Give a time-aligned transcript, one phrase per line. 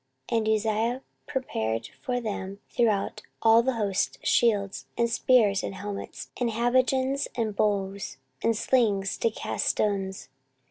[0.31, 6.31] 14:026:014 And Uzziah prepared for them throughout all the host shields, and spears, and helmets,
[6.39, 10.29] and habergeons, and bows, and slings to cast stones.